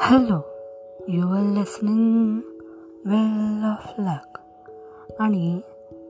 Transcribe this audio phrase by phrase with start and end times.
[0.00, 0.40] Hello
[1.08, 2.40] you are listening
[3.06, 4.38] well of luck
[5.20, 5.60] आणि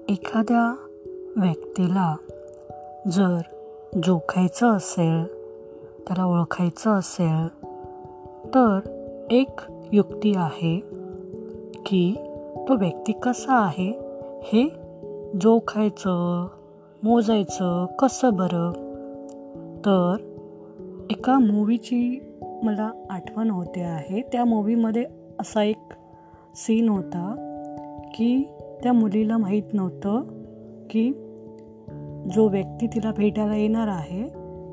[0.08, 0.74] एखाद्या
[1.36, 2.16] व्यक्तीला
[3.12, 3.38] जर
[4.02, 5.26] जोखायचं असेल
[6.06, 7.48] त्याला ओळखायचं असेल
[8.54, 8.78] तर
[9.30, 9.60] एक
[9.92, 10.80] युक्ती आहे
[11.86, 12.14] की
[12.68, 13.92] तो व्यक्ती कसा आहे
[14.42, 14.68] हे
[15.40, 16.46] जोखायचं
[17.02, 18.72] मोजायचं कसं बरं?
[19.78, 20.16] तर
[21.10, 22.27] एका मूवीची
[22.64, 24.20] मला आठवण होते आहे.
[24.22, 25.04] त्या मूवीमध्ये
[25.40, 25.92] असा एक
[26.56, 27.34] सीन होता
[28.14, 28.42] की
[28.82, 30.22] त्या मुलीला माहीत नव्हतं
[30.90, 31.10] की
[32.34, 34.22] जो व्यक्ती तिला भेटायला येणार आहे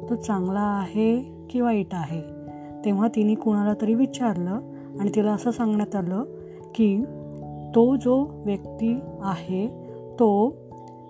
[0.10, 1.18] तो चांगला आहे
[1.50, 2.22] की वाईट आहे.
[2.86, 4.60] तेव्हा तिने कुणाला तरी विचारलं
[5.00, 6.24] आणि तिला असं सांगण्यात आलं
[6.76, 6.96] की
[7.76, 9.68] तो जो व्यक्ती आहे
[10.20, 10.32] तो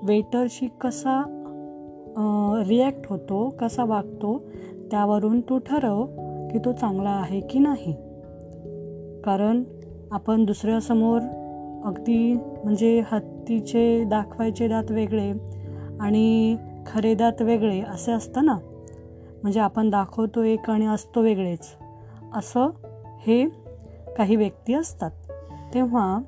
[0.04, 1.22] वेटरशी कसा
[2.68, 4.38] रिॲक्ट होतो कसा वागतो
[4.92, 6.06] त्यावरून तू ठरव.
[6.56, 7.96] की तो चांगला आहे की नाही?
[9.22, 9.64] कारण
[10.12, 11.22] आपण दुसऱ्यासमोर
[11.86, 15.34] अगदी म्हणजे हत्तीचे दाखवायचे दात वेगळे
[16.00, 18.58] आणि खरे दात वेगळे असे असतं ना?
[19.44, 21.76] म्हणजे आपण दाखवतो एक आणि असतो वेगळेच.
[22.34, 22.70] असं
[23.20, 23.46] हे
[24.18, 25.12] काही व्यक्ती असतात.
[25.74, 26.20] तेव्हा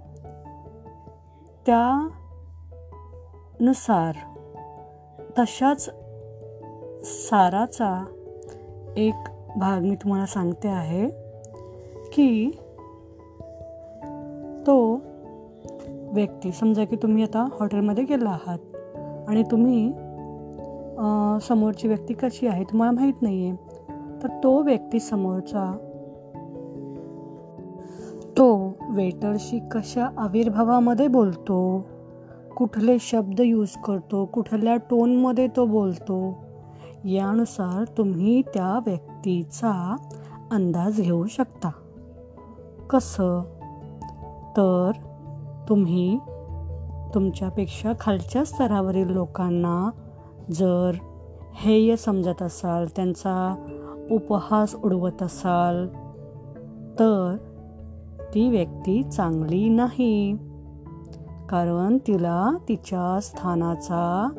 [1.66, 4.16] त्यानुसार
[5.40, 5.90] तशाच
[7.04, 8.06] साराचा
[8.98, 9.14] एक
[9.58, 11.08] भाग मी तुम्हाला सांगते आहे
[12.14, 12.52] की
[14.68, 14.94] तो
[16.14, 18.76] व्यक्ती समजा की तुम्ही आता हॉटेलमध्ये गेला आहात
[19.30, 19.92] आणि तुम्ही
[21.48, 23.56] समोरची व्यक्ती कशी आहे तुम्हाला माहीत नाही आहे
[24.24, 25.72] तर तो व्यक्ती समोरचा
[28.38, 31.88] तो वेटरशी कशा आविर्भावामध्ये बोलतो
[32.58, 36.47] कुठले शब्द यूज करतो कुठल्या टोनमध्ये तो बोलतो
[37.08, 39.96] यानुसार तुम्ही त्या व्यक्तीचा
[40.52, 41.70] अंदाज घेऊ शकता.
[42.90, 43.42] कसं?
[44.58, 44.92] तर
[45.70, 46.20] तुम्ही
[47.14, 49.90] तुमच्यापेक्षा खालच्या स्तरावरील लोकांना
[50.52, 50.92] जर
[51.56, 53.66] हेय समजत असाल त्यांचा
[54.12, 55.88] उपहास उडवत असाल
[57.00, 57.38] तर
[58.34, 60.38] ती व्यक्ती चांगली नाही.
[61.50, 64.30] कारण तिला तिच्या स्थानाचा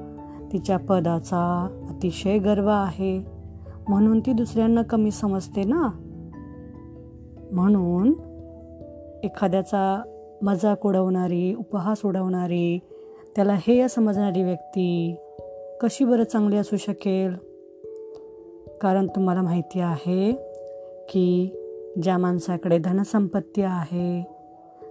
[0.53, 3.25] तिच्या पदाचा अतिशय गर्व आहे.
[3.89, 5.89] म्हणून ती दुसऱ्यांना कमी समजते ना?
[7.53, 8.13] म्हणून
[9.25, 10.03] एखाद्याचा
[10.43, 12.79] मजाक उडवणारी उपहास उडवणारी
[13.37, 15.17] त्याला हेय समजणारी व्यक्ती
[15.81, 17.35] कशी बरं चांगली असू शकेल?
[18.81, 20.33] कारण तुम्हाला माहिती आहे
[21.09, 21.51] की
[22.03, 24.27] ज्या माणसाकडे धनसंपत्ती आहे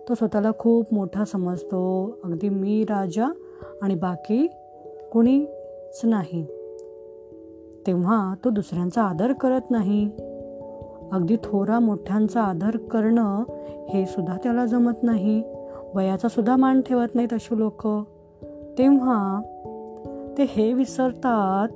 [0.09, 2.11] तो स्वतःला खूप मोठा समजतो.
[2.23, 3.27] अगदी मी राजा
[3.81, 4.47] आणि बाकी
[5.11, 6.45] कोणीच नाही.
[7.87, 10.09] तेव्हा तो दुसऱ्यांचा आदर करत नाही.
[11.11, 13.43] अगदी थोरा मोठ्यांचा आदर करणं
[13.89, 15.43] हे सुद्धा त्याला जमत नाही.
[15.95, 17.87] वयाचा सुद्धा मान ठेवत नाहीत अशी लोक.
[18.77, 19.41] तेव्हा
[20.37, 21.67] ते हे विसरतात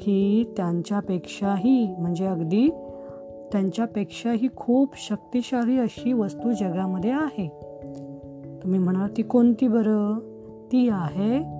[0.00, 2.70] की त्यांच्यापेक्षाही म्हणजे अगदी
[3.52, 7.48] त्यांच्यापेक्षाही खूप शक्तिशाली अशी वस्तू जगामध्ये आहे.
[8.62, 10.18] तुम्ही म्हणाल ती कोणती बरं?
[10.72, 11.55] ती आहे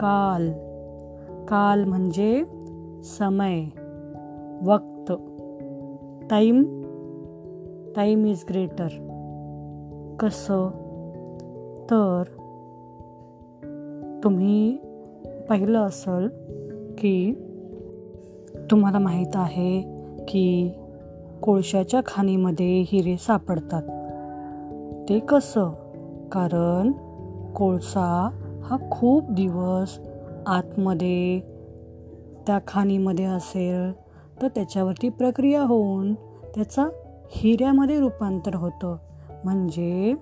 [0.00, 0.52] काल.
[1.46, 2.44] काल म्हणजे
[3.04, 3.64] समय.
[4.64, 5.12] वक्त.
[6.30, 6.78] Time
[7.96, 8.88] time is greater.
[10.20, 10.68] कसं?
[11.90, 12.22] तर
[14.24, 14.76] तुम्ही
[15.48, 16.28] पाहिलं असेल
[16.98, 17.32] की
[18.70, 19.82] तुम्हाला माहीत आहे
[20.28, 20.72] की
[21.42, 23.82] कोळशाच्या खाणीमध्ये हिरे सापडतात.
[25.08, 25.70] ते कसं?
[26.32, 26.92] कारण
[27.52, 28.30] कोळसा
[28.70, 29.98] हा खूप दिवस
[30.46, 31.40] आतमध्ये
[32.46, 33.92] त्या खाणीमध्ये असेल
[34.42, 36.14] तर त्याच्यावरती प्रक्रिया होऊन
[36.54, 36.88] त्याचा
[37.30, 38.96] हिऱ्यामध्ये रूपांतर होतं.
[39.44, 40.14] म्हणजे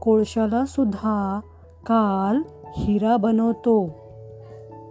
[0.00, 1.40] कोळशाला सुद्धा
[1.86, 2.42] काल
[2.76, 3.86] हिरा बनवतो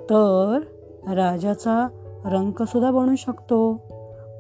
[0.10, 0.60] तर
[1.08, 1.88] राजाचा
[2.26, 3.72] रंगसुद्धा बनू शकतो.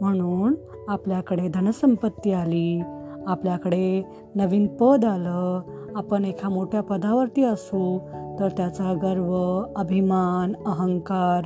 [0.01, 0.55] म्हणून
[0.87, 2.81] आपल्याकडे धनसंपत्ती आली
[3.27, 4.03] आपल्याकडे
[4.35, 5.61] नवीन पद आलं
[5.95, 7.99] आपण एका मोठ्या पदावरती असू
[8.39, 11.43] तर त्याचा गर्व अभिमान अहंकार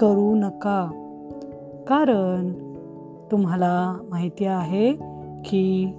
[0.00, 0.90] करू नका.
[1.88, 2.52] कारण
[3.30, 4.92] तुम्हाला माहिती आहे
[5.44, 5.94] की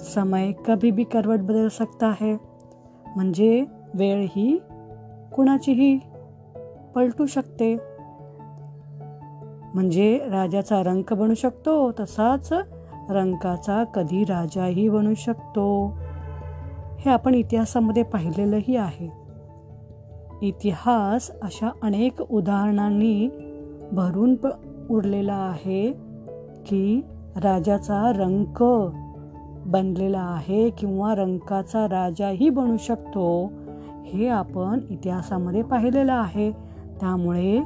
[0.00, 2.36] समय कभी भी करवट बदल सकता है.
[3.16, 3.64] म्हणजे
[3.94, 4.58] वेळ ही
[5.34, 5.98] कुणाचीही
[6.94, 7.74] पलटू शकते.
[9.74, 12.52] म्हणजे राजाचा रंक बनू शकतो तसाच
[13.10, 15.98] रंकाचा कधी राजाही बनू शकतो.
[17.04, 19.08] हे आपण इतिहासामध्ये पाहिलेलंही आहे.
[20.42, 23.28] इतिहास अशा अनेक उदाहरणांनी
[23.92, 24.46] भरून प
[24.90, 25.92] उरलेला आहे
[26.66, 27.00] की
[27.36, 28.62] राजाचा रंक
[29.66, 33.52] बनलेला आहे किंवा रंकाचा राजाही बनू शकतो
[34.04, 36.52] हे आपण इतिहासामध्ये पाहिलेलं आहे.
[37.00, 37.60] त्यामुळे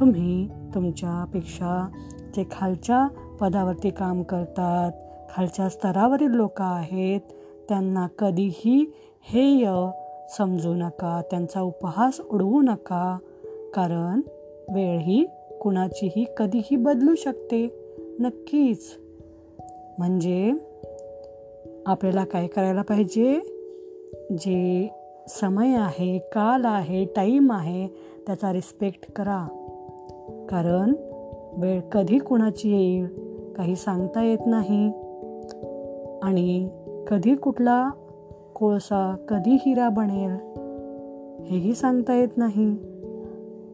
[0.00, 1.88] तुम्ही तुमच्यापेक्षा
[2.36, 3.06] जे खालच्या
[3.40, 4.92] पदावरती काम करतात
[5.36, 7.20] खालच्या स्तरावरील लोक आहेत
[7.68, 8.92] त्यांना कधीही
[9.32, 9.70] हेय
[10.38, 13.18] समजू नका त्यांचा उपहास उडवू नका
[13.74, 14.20] कारण
[14.74, 15.26] वेळ ही
[15.60, 17.74] कुणाचीही कधीही बदलू शकते
[18.20, 18.98] नक्कीच.
[19.98, 20.52] म्हणजे
[21.86, 23.40] आपल्याला काय करायला पाहिजे?
[24.30, 24.88] जे
[25.28, 27.86] समय आहे काल आहे टाईम आहे
[28.26, 29.46] त्याचा रिस्पेक्ट करा.
[30.50, 30.92] कारण
[31.56, 33.06] वेळ कधी कुणाची येईल
[33.56, 34.88] काही सांगता येत नाही.
[36.22, 36.68] आणि
[37.08, 37.90] कधी कुठला
[38.54, 40.30] कोळसा कधी हिरा बनेल
[41.44, 42.76] हेही सांगता येत नाही.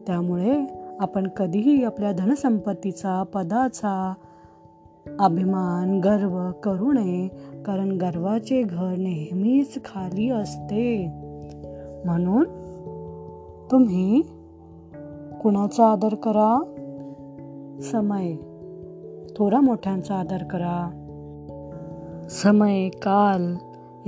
[0.07, 0.65] त्यामुळे
[0.99, 4.13] आपण कधीही आपल्या धनसंपत्तीचा पदाचा
[5.19, 7.27] अभिमान गर्व करू नये
[7.65, 11.07] कारण गर्वाचे घर नेहमीच खाली असते.
[12.05, 12.43] म्हणून
[13.71, 14.21] तुम्ही
[15.43, 16.63] कुणाचा आदर करा?
[17.81, 18.35] समय.
[19.35, 21.00] थोडा मोठ्यांचा आदर करा.
[22.29, 23.55] समय काल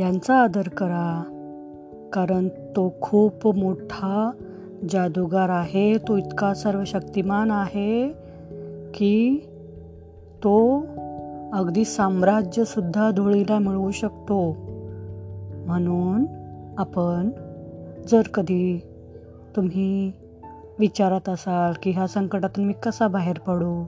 [0.01, 1.29] यांचा आदर करा.
[2.13, 4.31] कारण तो खूप मोठा
[4.89, 8.09] जादूगार आहे तो इतका सर्व शक्तिमान आहे
[8.93, 9.49] की
[10.43, 10.85] तो
[11.53, 14.57] अगदी साम्राज्यसुद्धा धुळीला मिळवू शकतो.
[15.65, 16.25] म्हणून
[16.77, 17.29] आपण
[18.07, 18.81] जर कधी
[19.55, 20.11] तुम्ही
[20.79, 23.85] विचारत असाल की ह्या संकटातून मी कसा बाहेर पडू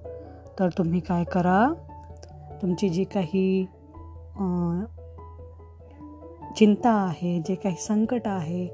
[0.60, 1.74] तर तुम्ही काय करा?
[2.62, 3.66] तुमची जी काही
[6.56, 8.68] चिंता आहे जे काही संकट आहे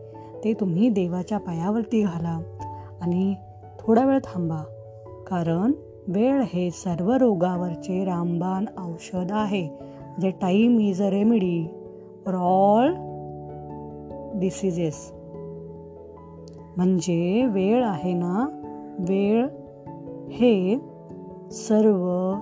[0.44, 2.40] ते तुम्ही देवाच्या पायावरती घाला
[3.02, 3.36] आणि
[3.80, 4.64] थोडा वेळ थांबा.
[5.28, 5.72] कारण
[6.08, 9.70] वेळ हे सर्व रोगावरचे रामबाण औषध आहे
[10.22, 11.68] जे time is a remedy
[12.26, 12.94] for all
[14.40, 15.12] diseases
[16.78, 18.50] म्हणजे वेळ आहे ना
[19.00, 19.48] वेळ
[20.32, 20.80] हे
[21.52, 22.34] सर्व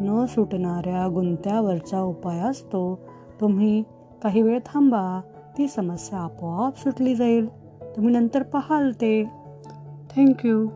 [0.00, 2.98] न सुटणाऱ्या गुंत्यावरचा उपाय असतो
[3.40, 3.82] तुम्ही
[4.22, 5.20] काही वेळ थांबा
[5.58, 7.48] ती समस्या आपोआप सुटली जाईल.
[7.96, 9.24] तुम्ही नंतर पाहाल ते.
[10.16, 10.68] थँक्यू